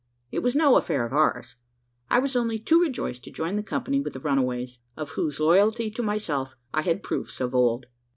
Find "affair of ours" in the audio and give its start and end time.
0.77-1.57